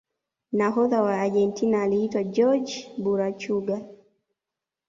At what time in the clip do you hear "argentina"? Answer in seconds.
1.21-1.81